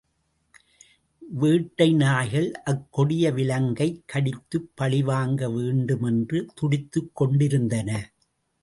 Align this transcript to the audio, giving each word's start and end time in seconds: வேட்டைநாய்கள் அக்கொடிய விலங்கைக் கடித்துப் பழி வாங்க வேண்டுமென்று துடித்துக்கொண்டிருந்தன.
வேட்டைநாய்கள் 1.41 2.49
அக்கொடிய 2.65 3.33
விலங்கைக் 3.33 4.01
கடித்துப் 4.05 4.71
பழி 4.75 5.03
வாங்க 5.03 5.49
வேண்டுமென்று 5.49 6.47
துடித்துக்கொண்டிருந்தன. 6.61 7.89